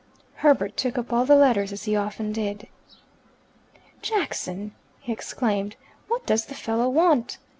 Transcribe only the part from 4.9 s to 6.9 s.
he exclaimed. "What does the fellow